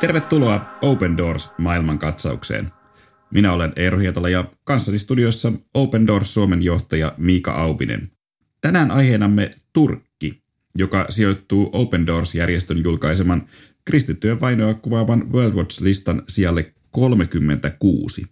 Tervetuloa 0.00 0.78
Open 0.82 1.16
Doors 1.16 1.50
maailmankatsaukseen. 1.58 2.72
Minä 3.30 3.52
olen 3.52 3.72
Eero 3.76 3.98
Hietala 3.98 4.28
ja 4.28 4.44
kanssani 4.64 4.98
studiossa 4.98 5.52
Open 5.74 6.06
Doors 6.06 6.34
Suomen 6.34 6.62
johtaja 6.62 7.14
Miika 7.16 7.52
Aupinen. 7.52 8.10
Tänään 8.60 8.90
aiheenamme 8.90 9.54
Turkki, 9.72 10.42
joka 10.74 11.06
sijoittuu 11.08 11.70
Open 11.72 12.06
Doors-järjestön 12.06 12.82
julkaiseman 12.84 13.46
kristittyjen 13.84 14.40
vainoa 14.40 14.74
kuvaavan 14.74 15.32
World 15.32 15.54
Watch-listan 15.54 16.22
sijalle 16.28 16.74
36. 16.90 18.26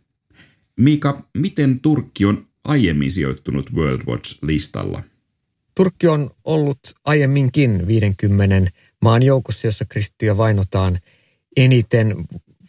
Miika, 0.77 1.29
miten 1.39 1.81
Turkki 1.81 2.25
on 2.25 2.47
aiemmin 2.65 3.11
sijoittunut 3.11 3.73
World 3.73 4.03
Watch-listalla? 4.07 5.03
Turkki 5.75 6.09
on 6.09 6.31
ollut 6.45 6.79
aiemminkin 7.05 7.87
50 7.87 8.71
maan 9.03 9.23
joukossa, 9.23 9.67
jossa 9.67 9.85
kristittyjä 9.85 10.37
vainotaan 10.37 10.99
eniten 11.57 12.15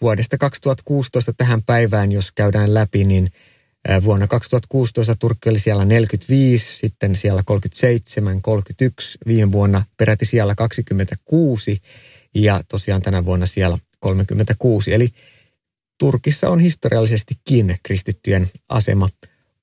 vuodesta 0.01 0.37
2016 0.37 1.33
tähän 1.33 1.63
päivään, 1.63 2.11
jos 2.11 2.31
käydään 2.31 2.73
läpi, 2.73 3.03
niin 3.03 3.27
vuonna 4.03 4.27
2016 4.27 5.15
Turkki 5.15 5.49
oli 5.49 5.59
siellä 5.59 5.85
45, 5.85 6.77
sitten 6.77 7.15
siellä 7.15 7.43
37, 7.45 8.41
31, 8.41 9.17
viime 9.27 9.51
vuonna 9.51 9.85
peräti 9.97 10.25
siellä 10.25 10.55
26 10.55 11.81
ja 12.35 12.61
tosiaan 12.69 13.01
tänä 13.01 13.25
vuonna 13.25 13.45
siellä 13.45 13.77
36. 13.99 14.93
Eli 14.93 15.09
Turkissa 15.99 16.49
on 16.49 16.59
historiallisestikin 16.59 17.77
kristittyjen 17.83 18.47
asema 18.69 19.09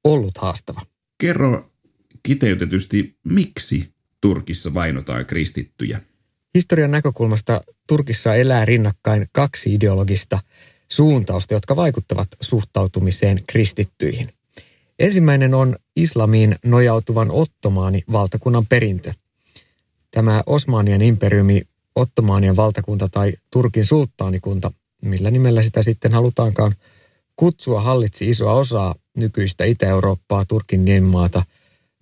ollut 0.05 0.39
haastava. 0.39 0.83
Kerro 1.19 1.71
kiteytetysti, 2.23 3.19
miksi 3.25 3.95
Turkissa 4.21 4.75
vainotaan 4.75 5.27
kristittyjä? 5.27 6.01
Historian 6.55 6.91
näkökulmasta 6.91 7.61
Turkissa 7.87 8.35
elää 8.35 8.65
rinnakkain 8.65 9.27
kaksi 9.33 9.75
ideologista 9.75 10.39
suuntausta, 10.93 11.55
jotka 11.55 11.77
vaikuttavat 11.77 12.29
suhtautumiseen 12.41 13.41
kristittyihin. 13.47 14.29
Ensimmäinen 14.99 15.55
on 15.55 15.77
islamiin 15.97 16.57
nojautuvan 16.65 17.31
ottomaani 17.31 18.03
valtakunnan 18.13 18.67
perintö. 18.67 19.13
Tämä 20.11 20.43
Osmanien 20.47 21.03
imperiumi, 21.03 21.63
Ottomaanien 21.97 22.57
valtakunta 22.57 23.09
tai 23.09 23.33
Turkin 23.51 23.87
sulttaanikunta, 23.87 24.73
millä 25.03 25.31
nimellä 25.31 25.63
sitä 25.63 25.83
sitten 25.83 26.13
halutaankaan 26.13 26.75
kutsua, 27.37 27.81
hallitsi 27.81 28.31
isoa 28.31 28.55
osaa 28.55 28.95
nykyistä 29.17 29.65
Itä-Eurooppaa, 29.65 30.45
Turkin 30.45 30.85
niemmaata, 30.85 31.43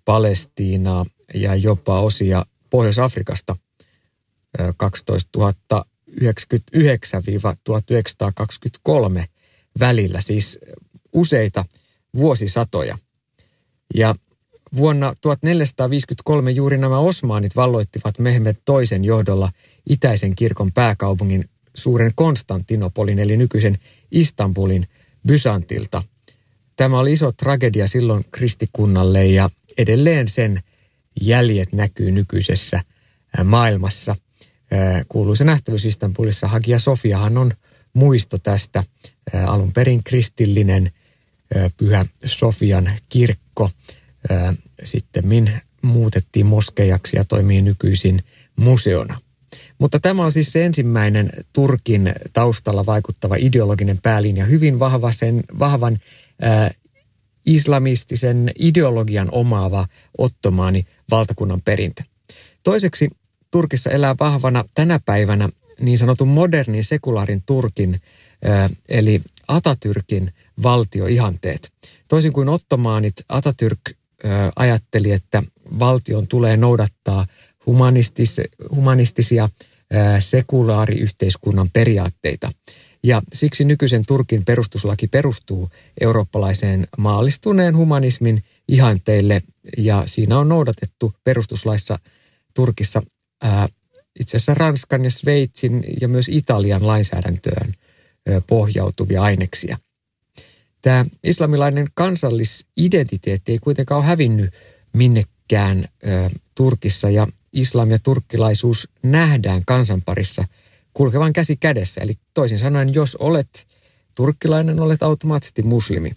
Palestiinaa 0.04 1.06
ja 1.34 1.54
jopa 1.54 2.00
osia 2.00 2.46
Pohjois-Afrikasta– 2.70 3.56
12 4.76 5.28
1923 7.64 9.26
välillä, 9.80 10.20
siis 10.20 10.58
useita 11.12 11.64
vuosisatoja. 12.16 12.98
Ja 13.94 14.14
vuonna 14.76 15.14
1453 15.20 16.50
juuri 16.50 16.78
nämä 16.78 16.98
osmaanit 16.98 17.56
valloittivat 17.56 18.18
Mehmed 18.18 18.56
toisen 18.64 19.04
johdolla 19.04 19.52
itäisen 19.88 20.36
kirkon 20.36 20.72
pääkaupungin 20.72 21.44
suuren 21.74 22.12
Konstantinopolin 22.14 23.18
eli 23.18 23.36
nykyisen 23.36 23.78
Istanbulin 24.10 24.86
Byzantilta. 25.26 26.02
Tämä 26.76 26.98
oli 26.98 27.12
iso 27.12 27.32
tragedia 27.32 27.88
silloin 27.88 28.24
kristikunnalle 28.30 29.26
ja 29.26 29.50
edelleen 29.78 30.28
sen 30.28 30.62
jäljet 31.20 31.72
näkyy 31.72 32.10
nykyisessä 32.10 32.80
maailmassa– 33.44 34.16
kuuluisa 35.08 35.44
nähtävyys 35.44 35.86
Istanbulissa. 35.86 36.48
Hagia 36.48 36.78
Sofiahan 36.78 37.38
on 37.38 37.52
muisto 37.92 38.38
tästä 38.38 38.84
alun 39.46 39.72
perin 39.72 40.04
kristillinen 40.04 40.92
Pyhä 41.76 42.06
Sofian 42.24 42.90
kirkko. 43.08 43.70
Sitten 44.84 45.24
muutettiin 45.82 46.46
moskeijaksi 46.46 47.16
ja 47.16 47.24
toimii 47.24 47.62
nykyisin 47.62 48.22
museona. 48.56 49.20
Mutta 49.78 50.00
tämä 50.00 50.24
on 50.24 50.32
siis 50.32 50.52
se 50.52 50.64
ensimmäinen 50.64 51.30
Turkin 51.52 52.14
taustalla 52.32 52.86
vaikuttava 52.86 53.36
ideologinen 53.38 53.98
päälinja, 54.02 54.44
hyvin 54.44 54.78
vahva 54.78 55.12
sen, 55.12 55.44
vahvan 55.58 55.98
äh, 56.44 56.70
islamistisen 57.46 58.50
ideologian 58.58 59.28
omaava 59.32 59.86
ottomaani 60.18 60.86
valtakunnan 61.10 61.62
perintö. 61.62 62.02
Toiseksi 62.62 63.10
Turkissa 63.52 63.90
elää 63.90 64.14
vahvana 64.20 64.64
tänä 64.74 65.00
päivänä 65.04 65.48
niin 65.80 65.98
sanotun 65.98 66.28
modernin 66.28 66.84
sekulaarin 66.84 67.42
Turkin, 67.46 68.00
eli 68.88 69.22
Atatürkin 69.52 70.30
valtioihanteet. 70.62 71.72
Toisin 72.08 72.32
kuin 72.32 72.48
ottomaanit, 72.48 73.14
Atatürk 73.32 73.94
ajatteli, 74.56 75.12
että 75.12 75.42
valtion 75.78 76.28
tulee 76.28 76.56
noudattaa 76.56 77.26
humanistis, 77.66 78.40
humanistisia 78.74 79.48
sekulaariyhteiskunnan 80.20 81.70
periaatteita. 81.72 82.50
Ja 83.02 83.22
siksi 83.32 83.64
nykyisen 83.64 84.04
Turkin 84.06 84.44
perustuslaki 84.44 85.08
perustuu 85.08 85.70
eurooppalaiseen 86.00 86.86
maallistuneen 86.98 87.76
humanismin 87.76 88.44
ihanteille 88.68 89.42
ja 89.78 90.02
siinä 90.06 90.38
on 90.38 90.48
noudatettu 90.48 91.12
perustuslaissa 91.24 91.98
Turkissa 92.54 93.02
itse 94.20 94.36
asiassa 94.36 94.54
Ranskan 94.54 95.04
ja 95.04 95.10
Sveitsin 95.10 95.84
ja 96.00 96.08
myös 96.08 96.28
Italian 96.28 96.86
lainsäädäntöön 96.86 97.74
ää, 98.28 98.40
pohjautuvia 98.46 99.22
aineksia. 99.22 99.78
Tämä 100.82 101.06
islamilainen 101.24 101.88
kansallisidentiteetti 101.94 103.52
ei 103.52 103.58
kuitenkaan 103.58 103.98
ole 103.98 104.06
hävinnyt 104.06 104.50
minnekään 104.92 105.84
ää, 106.04 106.30
Turkissa 106.54 107.10
ja 107.10 107.26
islam 107.52 107.90
ja 107.90 107.98
turkkilaisuus 107.98 108.88
nähdään 109.02 109.62
kansanparissa 109.66 110.44
kulkevan 110.94 111.32
käsi 111.32 111.56
kädessä. 111.56 112.00
Eli 112.00 112.12
toisin 112.34 112.58
sanoen, 112.58 112.94
jos 112.94 113.16
olet 113.16 113.66
turkkilainen, 114.14 114.80
olet 114.80 115.02
automaattisesti 115.02 115.62
muslimi. 115.62 116.12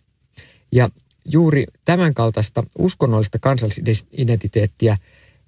Ja 0.72 0.90
juuri 1.25 1.66
tämän 1.85 2.14
kaltaista 2.14 2.64
uskonnollista 2.80 3.40
kansallisidentiteettiä 3.40 4.97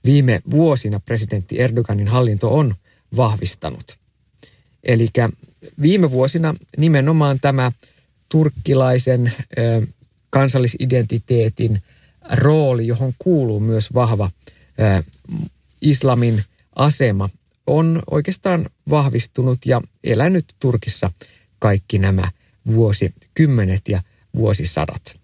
viime 0.08 0.42
vuosina 0.52 1.00
presidentti 1.00 1.62
Erdoganin 1.62 2.08
hallinto 2.08 2.58
on 2.58 2.76
vahvistanut. 3.16 3.98
Eli 4.84 5.10
viime 5.82 6.12
vuosina 6.12 6.56
nimenomaan 6.78 7.40
tämä 7.40 7.72
turkkilaisen 8.30 9.34
kansallisidentiteetin 10.30 11.82
rooli, 12.32 12.88
johon 12.88 13.14
kuuluu 13.20 13.60
myös 13.60 13.94
vahva 13.94 14.30
islamin 15.82 16.44
asema, 16.76 17.30
on 17.68 18.04
oikeastaan 18.12 18.70
vahvistunut 18.90 19.66
ja 19.66 19.82
elänyt 20.04 20.46
Turkissa 20.60 21.12
kaikki 21.60 22.00
nämä 22.00 22.32
vuosikymmenet 22.68 23.82
ja 23.88 24.02
vuosisadat. 24.36 25.20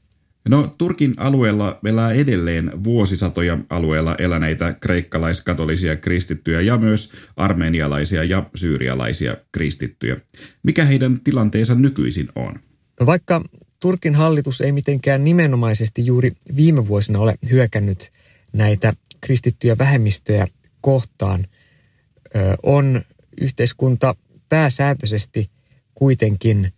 No 0.50 0.76
Turkin 0.78 1.14
alueella 1.18 1.80
elää 1.86 2.12
edelleen 2.12 2.84
vuosisatoja 2.84 3.58
alueella 3.70 4.16
eläneitä 4.16 4.74
kreikkalaiskatolisia 4.74 5.96
kristittyjä 5.96 6.62
ja 6.62 6.78
myös 6.78 7.12
armenialaisia 7.38 8.24
ja 8.24 8.50
syyrialaisia 8.56 9.38
kristittyjä. 9.52 10.18
Mikä 10.64 10.86
heidän 10.86 11.20
tilanteensa 11.24 11.76
nykyisin 11.76 12.30
on? 12.36 12.54
No 13.00 13.06
vaikka 13.06 13.42
Turkin 13.80 14.16
hallitus 14.16 14.62
ei 14.62 14.72
mitenkään 14.72 15.24
nimenomaisesti 15.24 16.06
juuri 16.06 16.31
viime 16.56 16.88
vuosina 16.88 17.19
ole 17.19 17.36
hyökännyt 17.50 18.12
näitä 18.54 18.94
kristittyjä 19.22 19.78
vähemmistöjä 19.78 20.48
kohtaan, 20.81 21.48
on 22.63 23.01
yhteiskunta 23.42 24.16
pääsääntöisesti 24.50 25.50
kuitenkin 25.95 26.74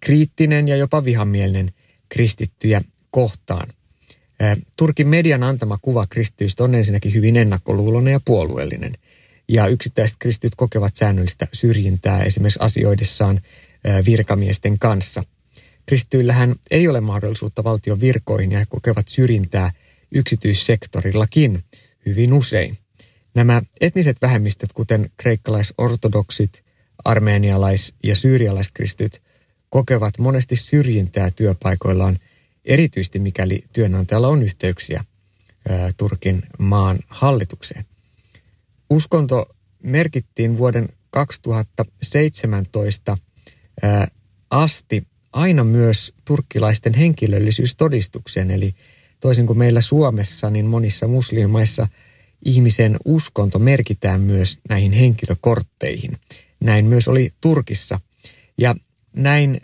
kriittinen 0.00 0.68
ja 0.68 0.76
jopa 0.76 1.04
vihamielinen 1.04 1.70
kristittyjä 2.08 2.82
kohtaan. 3.10 3.68
Turkin 4.76 5.08
median 5.08 5.42
antama 5.42 5.78
kuva 5.82 6.06
kristityistä 6.06 6.64
on 6.64 6.74
ensinnäkin 6.74 7.14
hyvin 7.14 7.36
ennakkoluuloinen 7.36 8.12
ja 8.12 8.20
puolueellinen. 8.24 8.92
Ja 9.48 9.66
yksittäiset 9.66 10.16
kristityt 10.18 10.54
kokevat 10.54 10.96
säännöllistä 10.96 11.48
syrjintää 11.52 12.22
esimerkiksi 12.22 12.58
asioidessaan 12.62 13.40
virkamiesten 14.06 14.78
kanssa. 14.78 15.22
Kristityillähän 15.86 16.54
ei 16.70 16.88
ole 16.88 17.00
mahdollisuutta 17.00 17.64
valtion 17.64 18.00
virkoihin 18.00 18.52
ja 18.52 18.58
he 18.58 18.66
kokevat 18.68 19.08
syrjintää 19.08 19.72
yksityissektorillakin 20.12 21.64
hyvin 22.06 22.32
usein. 22.32 22.78
Nämä 23.34 23.62
etniset 23.80 24.16
vähemmistöt, 24.22 24.72
kuten 24.72 25.10
kreikkalaisortodoksit, 25.16 26.64
armeenialais- 27.04 27.94
ja 28.04 28.16
syyrialaiskristyt, 28.16 29.22
kokevat 29.70 30.18
monesti 30.18 30.56
syrjintää 30.56 31.30
työpaikoillaan, 31.30 32.18
erityisesti 32.64 33.18
mikäli 33.18 33.64
työnantajalla 33.72 34.28
on 34.28 34.42
yhteyksiä 34.42 35.04
Turkin 35.96 36.42
maan 36.58 36.98
hallitukseen. 37.06 37.84
Uskonto 38.90 39.56
merkittiin 39.82 40.58
vuoden 40.58 40.88
2017 41.10 43.18
asti 44.50 45.06
aina 45.32 45.64
myös 45.64 46.14
turkkilaisten 46.24 46.94
henkilöllisyystodistukseen. 46.94 48.50
Eli 48.50 48.74
toisin 49.20 49.46
kuin 49.46 49.58
meillä 49.58 49.80
Suomessa, 49.80 50.50
niin 50.50 50.66
monissa 50.66 51.06
muslimimaissa 51.06 51.88
ihmisen 52.44 52.96
uskonto 53.04 53.58
merkitään 53.58 54.20
myös 54.20 54.58
näihin 54.68 54.92
henkilökortteihin. 54.92 56.18
Näin 56.60 56.84
myös 56.84 57.08
oli 57.08 57.30
Turkissa. 57.40 58.00
Ja 58.58 58.74
näin 59.16 59.58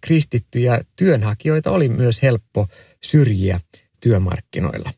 kristittyjä 0.00 0.80
työnhakijoita 0.96 1.70
oli 1.70 1.88
myös 1.88 2.22
helppo 2.22 2.66
syrjiä 3.02 3.60
työmarkkinoilla. 4.00 4.92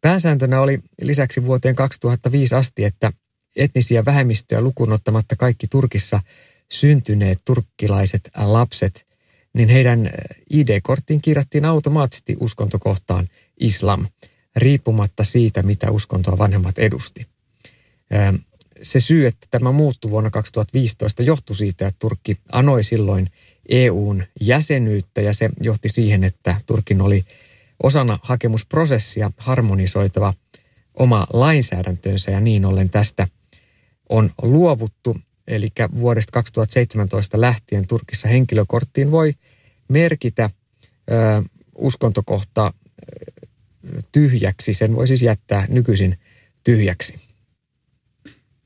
Pääsääntönä 0.00 0.60
oli 0.60 0.78
lisäksi 1.00 1.44
vuoteen 1.44 1.74
2005 1.74 2.54
asti, 2.54 2.84
että 2.84 3.12
etnisiä 3.56 4.04
vähemmistöjä 4.04 4.60
lukunottamatta 4.60 5.36
kaikki 5.36 5.68
Turkissa 5.68 6.20
syntyneet 6.72 7.40
turkkilaiset 7.44 8.30
lapset, 8.36 9.06
niin 9.54 9.68
heidän 9.68 10.10
ID-korttiin 10.50 11.22
kirjattiin 11.22 11.64
automaattisesti 11.64 12.36
uskontokohtaan 12.40 13.28
islam, 13.60 14.06
riippumatta 14.56 15.24
siitä, 15.24 15.62
mitä 15.62 15.90
uskontoa 15.90 16.38
vanhemmat 16.38 16.78
edusti. 16.78 17.26
Se 18.82 19.00
syy, 19.00 19.26
että 19.26 19.46
tämä 19.50 19.72
muuttui 19.72 20.10
vuonna 20.10 20.30
2015, 20.30 21.22
johtui 21.22 21.56
siitä, 21.56 21.86
että 21.86 21.98
Turkki 21.98 22.36
anoi 22.52 22.84
silloin 22.84 23.30
EUn 23.68 24.24
jäsenyyttä 24.40 25.20
ja 25.20 25.34
se 25.34 25.50
johti 25.60 25.88
siihen, 25.88 26.24
että 26.24 26.56
Turkin 26.66 27.00
oli 27.02 27.24
osana 27.82 28.18
hakemusprosessia 28.22 29.30
harmonisoitava 29.36 30.34
oma 30.94 31.26
lainsäädäntönsä 31.32 32.30
ja 32.30 32.40
niin 32.40 32.64
ollen 32.64 32.90
tästä 32.90 33.28
on 34.08 34.30
luovuttu. 34.42 35.16
Eli 35.46 35.68
vuodesta 35.94 36.32
2017 36.32 37.40
lähtien 37.40 37.86
Turkissa 37.86 38.28
henkilökorttiin 38.28 39.10
voi 39.10 39.34
merkitä 39.88 40.50
ö, 41.10 41.42
uskontokohta 41.74 42.72
tyhjäksi. 44.12 44.72
Sen 44.72 44.96
voi 44.96 45.08
siis 45.08 45.22
jättää 45.22 45.66
nykyisin 45.68 46.18
tyhjäksi. 46.64 47.37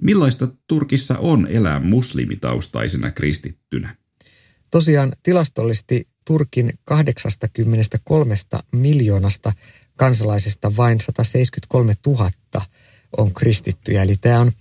Millaista 0.02 0.48
Turkissa 0.66 1.18
on 1.18 1.46
elää 1.50 1.80
muslimitaustaisena 1.80 3.10
kristittynä? 3.10 3.96
Tosiaan 4.70 5.12
tilastollisesti 5.22 6.08
Turkin 6.24 6.72
83 6.84 8.34
miljoonasta 8.72 9.52
kansalaisesta 9.96 10.76
vain 10.76 11.00
173 11.00 11.94
000 12.06 12.30
on 13.16 13.34
kristittyjä. 13.34 14.02
Eli 14.02 14.16
tämä 14.20 14.40
on 14.40 14.52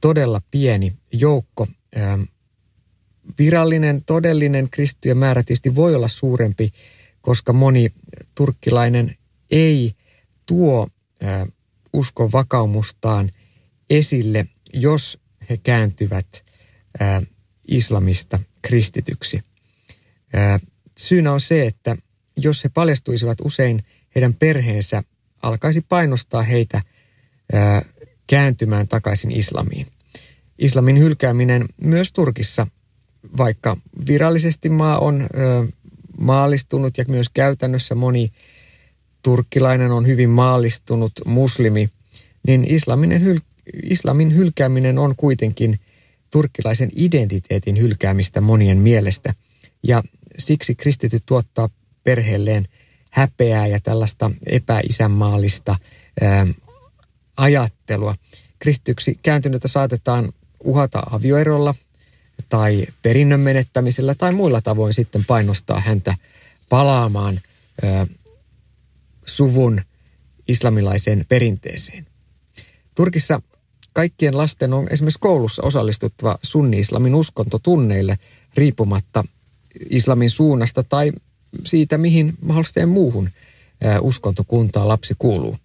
todella 0.00 0.40
pieni 0.50 0.92
joukko. 1.12 1.66
Virallinen, 3.38 4.04
todellinen 4.04 4.70
kristittyjen 4.70 5.18
määrä 5.18 5.42
tietysti 5.42 5.74
voi 5.74 5.94
olla 5.94 6.08
suurempi, 6.08 6.72
koska 7.20 7.52
moni 7.52 7.90
turkkilainen 8.34 9.16
ei 9.50 9.92
tuo 10.46 10.88
uskon 11.92 12.32
vakaumustaan 12.32 13.30
esille, 13.90 14.46
jos 14.74 15.18
he 15.50 15.56
kääntyvät 15.56 16.44
äh, 17.02 17.22
islamista 17.68 18.38
kristityksi. 18.62 19.40
Syynä 20.98 21.32
on 21.32 21.40
se, 21.40 21.66
että 21.66 21.96
jos 22.36 22.64
he 22.64 22.68
paljastuisivat 22.68 23.38
usein, 23.40 23.84
heidän 24.14 24.34
perheensä 24.34 25.02
alkaisi 25.42 25.80
painostaa 25.80 26.42
heitä 26.42 26.82
kääntymään 28.26 28.88
takaisin 28.88 29.32
islamiin. 29.32 29.86
Islamin 30.58 30.98
hylkääminen 30.98 31.68
myös 31.80 32.12
Turkissa, 32.12 32.66
vaikka 33.36 33.76
virallisesti 34.06 34.68
maa 34.68 34.98
on 34.98 35.26
maallistunut 36.18 36.98
ja 36.98 37.04
myös 37.08 37.28
käytännössä 37.28 37.94
moni 37.94 38.32
turkkilainen 39.22 39.90
on 39.90 40.06
hyvin 40.06 40.30
maallistunut 40.30 41.12
muslimi, 41.24 41.88
niin 42.46 42.64
islaminen 42.68 43.22
hyl- 43.22 43.53
islamin 43.82 44.36
hylkääminen 44.36 44.98
on 44.98 45.16
kuitenkin 45.16 45.80
turkkilaisen 46.30 46.90
identiteetin 46.96 47.78
hylkäämistä 47.78 48.40
monien 48.40 48.78
mielestä. 48.78 49.34
Ja 49.82 50.02
siksi 50.38 50.74
kristityt 50.74 51.22
tuottaa 51.26 51.68
perheelleen 52.04 52.68
häpeää 53.10 53.66
ja 53.66 53.80
tällaista 53.80 54.30
epäisänmaallista 54.46 55.76
ää, 56.20 56.46
ajattelua. 57.36 58.14
Kristityksi 58.58 59.18
kääntynyttä 59.22 59.68
saatetaan 59.68 60.32
uhata 60.64 61.02
avioerolla 61.10 61.74
tai 62.48 62.86
perinnön 63.02 63.40
menettämisellä 63.40 64.14
tai 64.14 64.32
muilla 64.32 64.60
tavoin 64.60 64.94
sitten 64.94 65.24
painostaa 65.24 65.80
häntä 65.80 66.14
palaamaan 66.68 67.40
ää, 67.82 68.06
suvun 69.26 69.80
islamilaiseen 70.48 71.24
perinteeseen. 71.28 72.06
Turkissa 72.94 73.42
kaikkien 73.94 74.36
lasten 74.36 74.72
on 74.72 74.86
esimerkiksi 74.90 75.18
koulussa 75.18 75.62
osallistuttava 75.62 76.38
sunni-islamin 76.42 77.14
uskontotunneille 77.14 78.18
riippumatta 78.54 79.24
islamin 79.90 80.30
suunnasta 80.30 80.82
tai 80.82 81.12
siitä, 81.64 81.98
mihin 81.98 82.34
mahdollisesti 82.42 82.86
muuhun 82.86 83.30
uskontokuntaan 84.00 84.88
lapsi 84.88 85.14
kuuluu. 85.18 85.58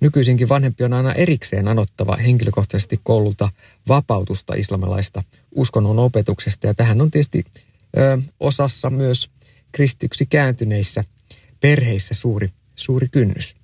Nykyisinkin 0.00 0.48
vanhempi 0.48 0.84
on 0.84 0.92
aina 0.92 1.12
erikseen 1.12 1.68
anottava 1.68 2.16
henkilökohtaisesti 2.16 3.00
koululta 3.02 3.48
vapautusta 3.88 4.54
islamilaista 4.54 5.22
uskonnon 5.54 5.98
opetuksesta. 5.98 6.66
Ja 6.66 6.74
tähän 6.74 7.00
on 7.00 7.10
tietysti 7.10 7.44
ö, 7.98 8.18
osassa 8.40 8.90
myös 8.90 9.30
kristyksi 9.72 10.26
kääntyneissä 10.26 11.04
perheissä 11.60 12.14
suuri, 12.14 12.50
suuri 12.76 13.08
kynnys. 13.08 13.54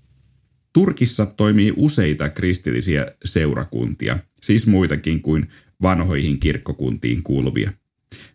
Turkissa 0.72 1.26
toimii 1.26 1.72
useita 1.76 2.28
kristillisiä 2.28 3.06
seurakuntia, 3.24 4.18
siis 4.42 4.66
muitakin 4.66 5.22
kuin 5.22 5.50
vanhoihin 5.82 6.40
kirkkokuntiin 6.40 7.22
kuuluvia. 7.22 7.72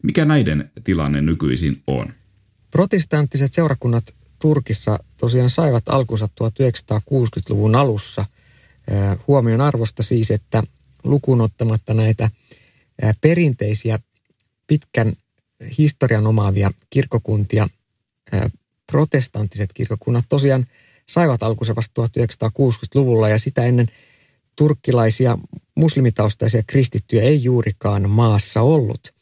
Mikä 0.04 0.26
näiden 0.26 0.72
tilanne 0.84 1.22
nykyisin 1.22 1.82
on? 1.88 2.14
Protestanttiset 2.72 3.54
seurakunnat 3.54 4.16
Turkissa 4.40 5.00
tosiaan 5.18 5.50
saivat 5.50 5.90
alkunsa 5.90 6.30
1960-luvun 6.44 7.76
alussa. 7.76 8.26
Huomion 9.28 9.62
arvosta 9.62 10.04
siis, 10.04 10.32
että 10.32 10.64
lukuun 11.04 11.42
ottamatta 11.42 11.94
näitä 11.94 12.30
perinteisiä 13.22 14.00
pitkän 14.68 15.14
historian 15.78 16.28
omaavia 16.28 16.72
kirkkokuntia, 16.90 17.70
protestanttiset 18.92 19.74
kirkkokunnat 19.74 20.26
tosiaan 20.30 20.66
saivat 21.10 21.44
alkunsa 21.44 21.76
vasta 21.76 22.02
1960-luvulla 22.02 23.30
ja 23.30 23.40
sitä 23.40 23.64
ennen 23.66 23.88
turkkilaisia 24.56 25.38
muslimitaustaisia 25.76 26.62
kristittyjä 26.68 27.24
ei 27.24 27.44
juurikaan 27.44 28.10
maassa 28.10 28.62
ollut. 28.62 29.14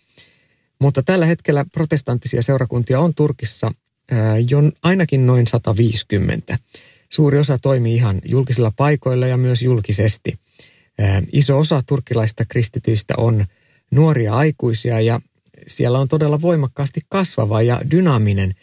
Mutta 0.81 1.03
tällä 1.03 1.25
hetkellä 1.25 1.65
protestanttisia 1.73 2.41
seurakuntia 2.41 2.99
on 2.99 3.15
Turkissa 3.15 3.71
jo 4.49 4.57
ainakin 4.83 5.27
noin 5.27 5.47
150. 5.47 6.57
Suuri 7.09 7.39
osa 7.39 7.57
toimii 7.57 7.95
ihan 7.95 8.21
julkisilla 8.25 8.71
paikoilla 8.75 9.27
ja 9.27 9.37
myös 9.37 9.61
julkisesti. 9.61 10.39
Iso 11.31 11.59
osa 11.59 11.81
turkkilaista 11.87 12.45
kristityistä 12.45 13.13
on 13.17 13.45
nuoria 13.91 14.33
aikuisia 14.33 15.01
ja 15.01 15.19
siellä 15.67 15.99
on 15.99 16.07
todella 16.07 16.41
voimakkaasti 16.41 17.01
kasvava 17.09 17.61
ja 17.61 17.81
dynaaminen 17.91 18.55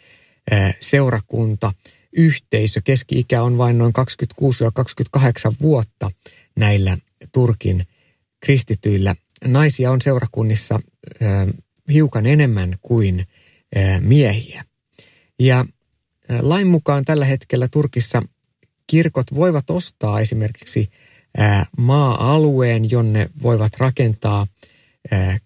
seurakunta, 0.79 1.73
yhteisö. 2.15 2.81
Keski-ikä 2.83 3.43
on 3.43 3.57
vain 3.57 3.77
noin 3.77 3.93
26-28 5.17 5.55
vuotta 5.61 6.11
näillä 6.55 6.97
Turkin 7.31 7.87
kristityillä. 8.39 9.15
Naisia 9.45 9.91
on 9.91 10.01
seurakunnissa 10.01 10.79
hiukan 11.91 12.25
enemmän 12.25 12.75
kuin 12.81 13.27
miehiä. 13.99 14.65
Ja 15.39 15.65
lain 16.39 16.67
mukaan 16.67 17.05
tällä 17.05 17.25
hetkellä 17.25 17.67
Turkissa 17.67 18.21
kirkot 18.87 19.35
voivat 19.35 19.69
ostaa 19.69 20.19
esimerkiksi 20.19 20.89
maa-alueen, 21.77 22.91
jonne 22.91 23.29
voivat 23.41 23.73
rakentaa 23.77 24.47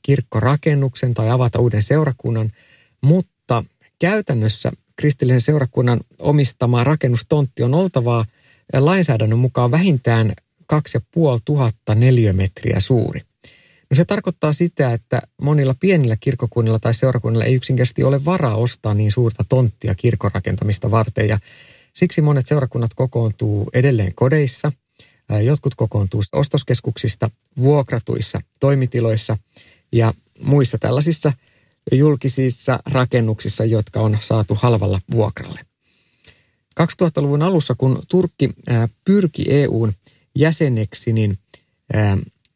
kirkkorakennuksen 0.01 1.13
tai 1.13 1.29
avata 1.29 1.59
uuden 1.59 1.83
seurakunnan, 1.83 2.51
mutta 3.01 3.63
käytännössä 3.99 4.71
kristillisen 4.97 5.41
seurakunnan 5.41 5.99
omistama 6.19 6.83
rakennustontti 6.83 7.63
on 7.63 7.73
oltavaa 7.73 8.25
lainsäädännön 8.73 9.39
mukaan 9.39 9.71
vähintään 9.71 10.33
2500 10.65 11.95
neliömetriä 11.95 12.79
suuri. 12.79 13.21
No 13.89 13.95
se 13.95 14.05
tarkoittaa 14.05 14.53
sitä, 14.53 14.93
että 14.93 15.21
monilla 15.41 15.75
pienillä 15.79 16.17
kirkkokunnilla 16.19 16.79
tai 16.79 16.93
seurakunnilla 16.93 17.45
ei 17.45 17.55
yksinkertaisesti 17.55 18.03
ole 18.03 18.25
varaa 18.25 18.55
ostaa 18.55 18.93
niin 18.93 19.11
suurta 19.11 19.45
tonttia 19.49 19.95
kirkon 19.95 20.31
rakentamista 20.33 20.91
varten 20.91 21.27
ja 21.27 21.39
siksi 21.93 22.21
monet 22.21 22.47
seurakunnat 22.47 22.93
kokoontuu 22.93 23.69
edelleen 23.73 24.15
kodeissa, 24.15 24.71
Jotkut 25.43 25.75
kokoontuu 25.75 26.21
ostoskeskuksista, 26.31 27.29
vuokratuissa 27.57 28.41
toimitiloissa 28.59 29.37
ja 29.91 30.13
muissa 30.41 30.77
tällaisissa 30.77 31.33
julkisissa 31.91 32.79
rakennuksissa, 32.85 33.65
jotka 33.65 33.99
on 33.99 34.17
saatu 34.21 34.55
halvalla 34.55 35.01
vuokralle. 35.11 35.59
2000-luvun 36.81 37.41
alussa, 37.41 37.75
kun 37.77 38.01
Turkki 38.07 38.49
pyrki 39.05 39.45
EUn 39.49 39.93
jäseneksi, 40.35 41.13
niin 41.13 41.39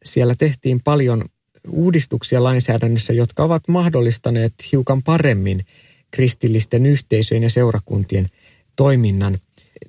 siellä 0.06 0.36
tehtiin 0.40 0.82
paljon 0.84 1.26
uudistuksia 1.70 2.44
lainsäädännössä, 2.44 3.14
jotka 3.14 3.44
ovat 3.44 3.68
mahdollistaneet 3.68 4.54
hiukan 4.72 5.04
paremmin 5.04 5.66
kristillisten 6.12 6.86
yhteisöjen 6.86 7.44
ja 7.44 7.50
seurakuntien 7.50 8.28
toiminnan. 8.76 9.38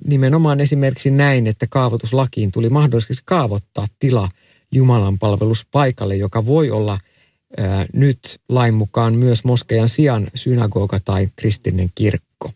Nimenomaan 0.06 0.60
esimerkiksi 0.60 1.10
näin, 1.10 1.46
että 1.46 1.66
kaavoituslakiin 1.70 2.52
tuli 2.52 2.68
mahdolliseksi 2.68 3.22
kaavoittaa 3.24 3.86
tila 3.98 4.28
Jumalan 4.74 5.18
palveluspaikalle, 5.18 6.16
joka 6.16 6.46
voi 6.46 6.70
olla 6.70 6.98
nyt 7.92 8.40
lain 8.48 8.74
mukaan 8.74 9.14
myös 9.14 9.44
moskeijan 9.44 9.88
sijaan 9.88 10.30
synagoga 10.34 11.00
tai 11.00 11.28
kristillinen 11.36 11.90
kirkko. 11.94 12.50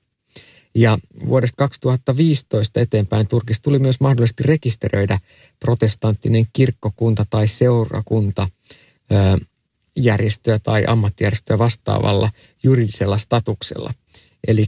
Ja 0.74 0.98
vuodesta 1.26 1.56
2015 1.56 2.80
eteenpäin 2.80 3.26
Turkissa 3.26 3.62
tuli 3.62 3.78
myös 3.78 4.00
mahdollisesti 4.00 4.42
rekisteröidä 4.42 5.18
protestanttinen 5.60 6.46
kirkkokunta 6.52 7.26
tai 7.30 7.48
seurakunta 7.48 8.48
järjestöä 9.96 10.58
tai 10.58 10.84
ammattijärjestöä 10.86 11.58
vastaavalla 11.58 12.30
juridisella 12.62 13.18
statuksella. 13.18 13.94
Eli 14.46 14.66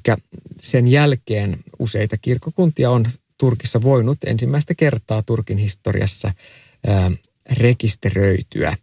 sen 0.62 0.88
jälkeen 0.88 1.58
useita 1.78 2.16
kirkkokuntia 2.18 2.90
on 2.90 3.06
Turkissa 3.38 3.82
voinut 3.82 4.18
ensimmäistä 4.26 4.74
kertaa 4.74 5.22
Turkin 5.22 5.58
historiassa 5.58 6.32
rekisteröityä. 7.50 8.76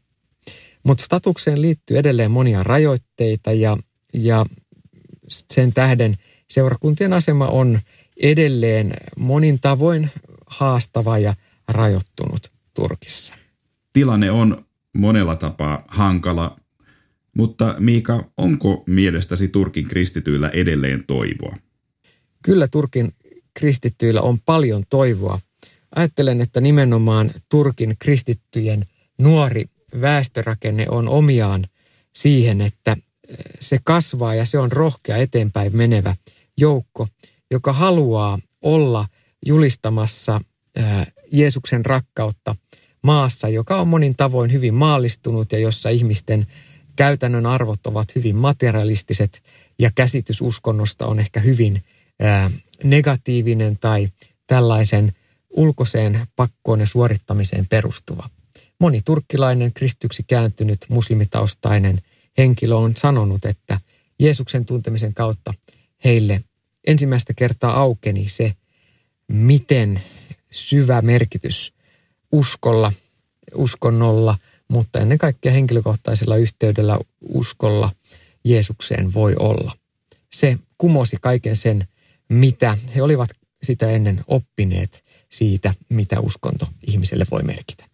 Mutta 0.85 1.03
statukseen 1.03 1.61
liittyy 1.61 1.97
edelleen 1.97 2.31
monia 2.31 2.63
rajoitteita 2.63 3.51
ja, 3.51 3.77
ja 4.13 4.45
sen 5.27 5.73
tähden 5.73 6.15
seurakuntien 6.49 7.13
asema 7.13 7.47
on 7.47 7.79
edelleen 8.17 8.93
monin 9.17 9.59
tavoin 9.59 10.09
haastava 10.45 11.17
ja 11.17 11.35
rajoittunut 11.67 12.51
Turkissa. 12.73 13.33
Tilanne 13.93 14.31
on 14.31 14.65
monella 14.97 15.35
tapaa 15.35 15.83
hankala, 15.87 16.55
mutta 17.37 17.75
Miika, 17.79 18.31
onko 18.37 18.83
mielestäsi 18.87 19.47
Turkin 19.47 19.87
kristityillä 19.87 20.49
edelleen 20.49 21.03
toivoa? 21.07 21.57
Kyllä 22.41 22.67
Turkin 22.67 23.13
kristittyillä 23.53 24.21
on 24.21 24.39
paljon 24.39 24.83
toivoa. 24.89 25.39
Ajattelen, 25.95 26.41
että 26.41 26.61
nimenomaan 26.61 27.31
Turkin 27.49 27.95
kristittyjen 27.99 28.85
nuori 29.17 29.65
väestörakenne 30.01 30.85
on 30.89 31.09
omiaan 31.09 31.67
siihen, 32.15 32.61
että 32.61 32.97
se 33.59 33.79
kasvaa 33.83 34.35
ja 34.35 34.45
se 34.45 34.57
on 34.59 34.71
rohkea 34.71 35.17
eteenpäin 35.17 35.77
menevä 35.77 36.15
joukko, 36.57 37.07
joka 37.51 37.73
haluaa 37.73 38.39
olla 38.61 39.07
julistamassa 39.45 40.41
Jeesuksen 41.31 41.85
rakkautta 41.85 42.55
maassa, 43.03 43.49
joka 43.49 43.81
on 43.81 43.87
monin 43.87 44.15
tavoin 44.15 44.51
hyvin 44.51 44.73
maallistunut 44.73 45.51
ja 45.51 45.59
jossa 45.59 45.89
ihmisten 45.89 46.47
käytännön 46.95 47.45
arvot 47.45 47.87
ovat 47.87 48.15
hyvin 48.15 48.35
materialistiset 48.35 49.43
ja 49.79 49.91
käsitys 49.95 50.41
uskonnosta 50.41 51.05
on 51.05 51.19
ehkä 51.19 51.39
hyvin 51.39 51.83
ää, 52.19 52.51
negatiivinen 52.83 53.77
tai 53.79 54.09
tällaisen 54.47 55.11
ulkoiseen 55.49 56.27
pakkoon 56.35 56.79
ja 56.79 56.85
suorittamiseen 56.85 57.67
perustuva. 57.67 58.29
Moni 58.79 59.01
turkkilainen 59.05 59.73
kristyksi 59.73 60.23
kääntynyt 60.23 60.85
muslimitaustainen 60.89 62.01
henkilö 62.37 62.75
on 62.75 62.95
sanonut, 62.95 63.45
että 63.45 63.79
Jeesuksen 64.19 64.65
tuntemisen 64.65 65.13
kautta 65.13 65.53
heille 66.05 66.43
ensimmäistä 66.87 67.33
kertaa 67.33 67.79
aukeni 67.79 68.29
se, 68.29 68.53
miten 69.27 70.01
syvä 70.51 71.01
merkitys 71.01 71.73
uskolla, 72.31 72.93
uskonnolla, 73.55 74.37
mutta 74.67 74.99
ennen 74.99 75.17
kaikkea 75.17 75.51
henkilökohtaisella 75.51 76.35
yhteydellä 76.35 76.99
uskolla 77.21 77.91
Jeesukseen 78.43 79.13
voi 79.13 79.35
olla. 79.39 79.71
Se 80.35 80.57
kumosi 80.77 81.17
kaiken 81.21 81.55
sen, 81.55 81.87
mitä 82.29 82.77
he 82.95 83.01
olivat 83.01 83.29
sitä 83.63 83.91
ennen 83.91 84.23
oppineet 84.27 85.03
siitä, 85.29 85.73
mitä 85.89 86.19
uskonto 86.19 86.67
ihmiselle 86.87 87.25
voi 87.31 87.43
merkitä. 87.43 87.85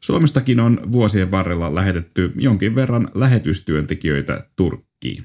Suomestakin 0.00 0.60
on 0.60 0.92
vuosien 0.92 1.30
varrella 1.30 1.74
lähetetty 1.74 2.32
jonkin 2.36 2.74
verran 2.74 3.10
lähetystyöntekijöitä 3.14 4.44
Turkkiin. 4.56 5.24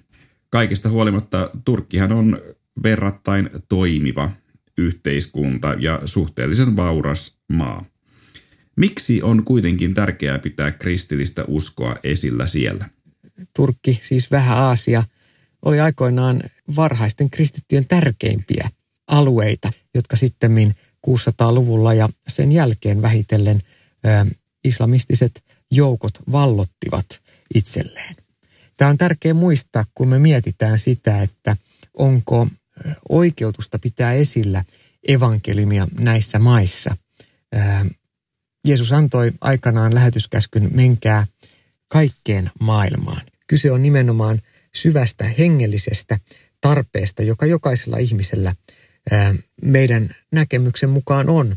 Kaikista 0.50 0.90
huolimatta 0.90 1.50
Turkkihan 1.66 2.12
on 2.12 2.40
verrattain 2.84 3.50
toimiva 3.70 4.32
yhteiskunta 4.78 5.76
ja 5.80 6.02
suhteellisen 6.06 6.76
vauras 6.76 7.38
maa. 7.50 7.86
Miksi 8.78 9.22
on 9.22 9.46
kuitenkin 9.46 9.94
tärkeää 9.94 10.40
pitää 10.40 10.72
kristillistä 10.72 11.44
uskoa 11.48 11.96
esillä 12.04 12.48
siellä? 12.48 12.90
Turkki, 13.56 14.00
siis 14.04 14.32
vähän 14.32 14.58
Aasia, 14.58 15.04
oli 15.66 15.80
aikoinaan 15.80 16.44
varhaisten 16.76 17.30
kristittyjen 17.30 17.88
tärkeimpiä 17.88 18.70
alueita, 19.08 19.72
jotka 19.96 20.16
sitten 20.16 20.74
600-luvulla 21.08 21.94
ja 21.94 22.10
sen 22.28 22.52
jälkeen 22.52 23.02
vähitellen 23.02 23.60
islamistiset 24.64 25.44
joukot 25.72 26.14
vallottivat 26.32 27.06
itselleen. 27.56 28.16
Tämä 28.78 28.90
on 28.90 28.98
tärkeää 28.98 29.34
muistaa, 29.34 29.86
kun 29.96 30.08
me 30.08 30.20
mietitään 30.20 30.80
sitä, 30.80 31.22
että 31.22 31.58
onko 31.94 32.48
oikeutusta 33.10 33.80
pitää 33.80 34.14
esillä 34.14 34.64
evankeliumia 35.08 35.88
näissä 36.00 36.40
maissa. 36.40 36.98
Jeesus 38.68 38.92
antoi 38.92 39.32
aikanaan 39.42 39.96
lähetyskäskyn 39.96 40.70
menkää 40.74 41.28
kaikkeen 41.88 42.52
maailmaan. 42.60 43.22
Kyse 43.48 43.72
on 43.72 43.84
nimenomaan 43.84 44.42
syvästä 44.76 45.24
hengellisestä 45.24 46.20
tarpeesta, 46.62 47.24
joka 47.24 47.46
jokaisella 47.46 47.98
ihmisellä 47.98 48.56
meidän 49.62 50.16
näkemyksen 50.32 50.90
mukaan 50.90 51.30
on. 51.30 51.56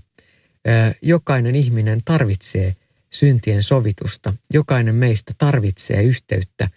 Jokainen 1.03 1.55
ihminen 1.55 2.01
tarvitsee 2.05 2.77
syntien 3.19 3.63
sovitusta. 3.63 4.35
Jokainen 4.53 4.95
meistä 4.95 5.33
tarvitsee 5.39 6.03
yhteyttä 6.03 6.69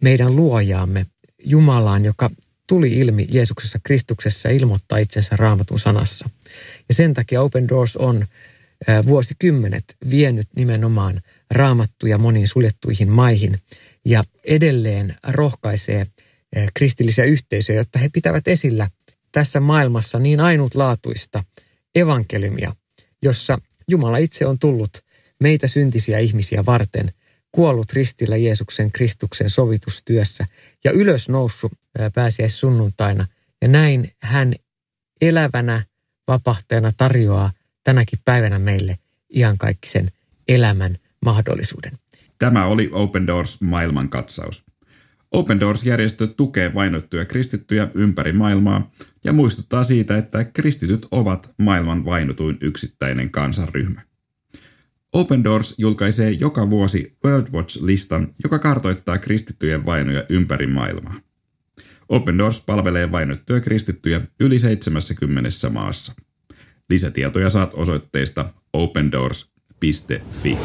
meidän 0.00 0.36
luojaamme 0.36 1.06
Jumalaan, 1.44 2.04
joka 2.04 2.30
tuli 2.66 2.92
ilmi 2.92 3.26
Jeesuksessa 3.30 3.78
Kristuksessa 3.82 4.48
ja 4.48 4.54
ilmoittaa 4.54 4.98
itsensä 4.98 5.36
raamatun 5.36 5.78
sanassa. 5.78 6.30
Ja 6.88 6.94
sen 6.94 7.14
takia 7.14 7.42
Open 7.42 7.68
Doors 7.68 7.96
on 7.96 8.26
vuosikymmenet 9.06 9.96
vienyt 10.10 10.46
nimenomaan 10.56 11.20
raamattuja 11.50 12.18
moniin 12.18 12.48
suljettuihin 12.48 13.08
maihin 13.08 13.58
ja 14.04 14.24
edelleen 14.44 15.16
rohkaisee 15.28 16.06
kristillisiä 16.74 17.24
yhteisöjä, 17.24 17.80
jotta 17.80 17.98
he 17.98 18.08
pitävät 18.08 18.48
esillä 18.48 18.90
tässä 19.32 19.60
maailmassa 19.60 20.18
niin 20.18 20.40
ainutlaatuista 20.40 21.44
evankeliumia, 21.94 22.76
jossa 23.22 23.58
Jumala 23.88 24.16
itse 24.16 24.46
on 24.46 24.58
tullut 24.58 24.90
meitä 25.40 25.66
syntisiä 25.66 26.18
ihmisiä 26.18 26.66
varten, 26.66 27.10
kuollut 27.52 27.92
ristillä 27.92 28.36
Jeesuksen 28.36 28.92
Kristuksen 28.92 29.50
sovitustyössä 29.50 30.46
ja 30.84 30.90
ylös 30.90 31.28
noussut 31.28 31.72
pääsiäis 32.14 32.60
sunnuntaina. 32.60 33.26
Ja 33.62 33.68
näin 33.68 34.12
hän 34.22 34.54
elävänä 35.20 35.84
vapahtajana 36.28 36.92
tarjoaa 36.96 37.52
tänäkin 37.84 38.18
päivänä 38.24 38.58
meille 38.58 38.98
iankaikkisen 39.34 40.10
elämän 40.48 40.96
mahdollisuuden. 41.24 41.92
Tämä 42.38 42.66
oli 42.66 42.90
Open 42.92 43.26
Doors 43.26 43.60
maailmankatsaus. 43.60 44.64
Open 45.32 45.60
Doors-järjestö 45.60 46.26
tukee 46.26 46.74
vainottuja 46.74 47.24
kristittyjä 47.24 47.88
ympäri 47.94 48.32
maailmaa 48.32 48.90
ja 49.24 49.32
muistuttaa 49.32 49.84
siitä, 49.84 50.16
että 50.16 50.44
kristityt 50.44 51.06
ovat 51.10 51.50
maailman 51.58 52.04
vainotuin 52.04 52.58
yksittäinen 52.60 53.30
kansanryhmä. 53.30 54.09
Open 55.12 55.44
Doors 55.44 55.74
julkaisee 55.78 56.30
joka 56.30 56.70
vuosi 56.70 57.16
World 57.24 57.46
Watch-listan, 57.52 58.34
joka 58.42 58.58
kartoittaa 58.58 59.18
kristittyjen 59.18 59.86
vainoja 59.86 60.24
ympäri 60.28 60.66
maailmaa. 60.66 61.20
Open 62.08 62.38
Doors 62.38 62.64
palvelee 62.64 63.12
vainottuja 63.12 63.60
kristittyjä 63.60 64.20
yli 64.40 64.58
70 64.58 65.48
maassa. 65.70 66.14
Lisätietoja 66.90 67.50
saat 67.50 67.70
osoitteesta 67.74 68.52
opendoors.fi. 68.72 70.58